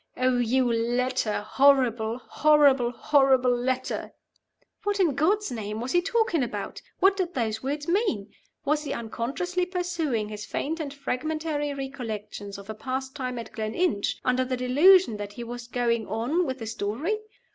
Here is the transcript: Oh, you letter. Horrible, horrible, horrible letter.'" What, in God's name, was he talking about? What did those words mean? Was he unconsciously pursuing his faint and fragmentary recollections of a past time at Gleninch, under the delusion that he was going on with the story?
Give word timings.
Oh, 0.17 0.39
you 0.39 0.65
letter. 0.65 1.41
Horrible, 1.47 2.17
horrible, 2.17 2.89
horrible 2.89 3.55
letter.'" 3.55 4.13
What, 4.81 4.99
in 4.99 5.13
God's 5.13 5.51
name, 5.51 5.79
was 5.79 5.91
he 5.91 6.01
talking 6.01 6.41
about? 6.41 6.81
What 6.99 7.15
did 7.15 7.35
those 7.35 7.61
words 7.61 7.87
mean? 7.87 8.31
Was 8.65 8.83
he 8.83 8.93
unconsciously 8.93 9.67
pursuing 9.67 10.29
his 10.29 10.43
faint 10.43 10.79
and 10.79 10.91
fragmentary 10.91 11.71
recollections 11.75 12.57
of 12.57 12.67
a 12.67 12.73
past 12.73 13.15
time 13.15 13.37
at 13.37 13.51
Gleninch, 13.51 14.15
under 14.25 14.43
the 14.43 14.57
delusion 14.57 15.17
that 15.17 15.33
he 15.33 15.43
was 15.43 15.67
going 15.67 16.07
on 16.07 16.47
with 16.47 16.57
the 16.57 16.65
story? 16.65 17.19